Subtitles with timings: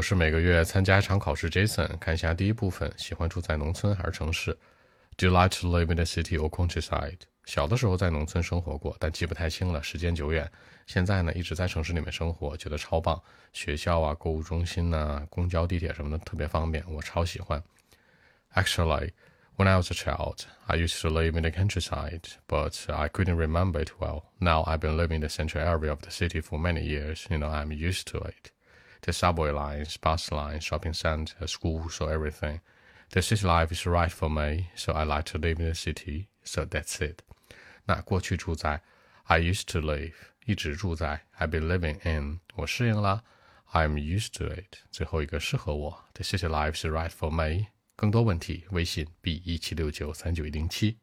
[0.00, 1.50] 我是每个月参加一场考试。
[1.50, 4.56] Jason，看一下第一部分，喜欢住在农村还是城市？
[5.18, 7.18] Do you like to live in the city or countryside？
[7.44, 10.50] 小的时候在农村生活过，但记不太清了，时间久远。
[10.86, 13.22] 现在呢，一直在城市里面生活，觉得超棒。
[13.52, 17.62] 学校啊，购物中心呐，公交、地铁什么的特别方便，我超喜欢。
[18.54, 19.10] Actually,
[19.58, 23.36] when I was a child, I used to live in the countryside, but I couldn't
[23.36, 24.22] remember it well.
[24.38, 27.26] Now I've been living in the central area of the city for many years.
[27.28, 28.52] You know, I'm used to it.
[29.01, 32.59] the subway lines, bus lines, shopping center, schools, so everything.
[33.11, 36.27] The city life is right for me, so I like to live in the city.
[36.43, 37.21] So that's it.
[37.85, 38.81] 那过去住在
[39.25, 40.13] I used to live，
[40.45, 43.23] 一直住在 I've been living in，我适应了
[43.71, 44.79] I'm used to it。
[44.91, 47.67] 最后一个适合我，The city life is right for me。
[47.95, 50.97] 更多问题，微信 b 一七六九三九一零七。